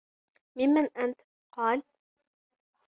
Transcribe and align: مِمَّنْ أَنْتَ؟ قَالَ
مِمَّنْ 0.55 0.89
أَنْتَ؟ 0.97 1.21
قَالَ 1.57 1.83